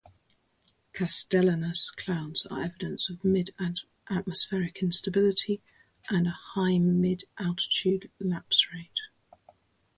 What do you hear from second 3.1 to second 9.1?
mid-atmospheric instability and a high mid-altitude lapse rate.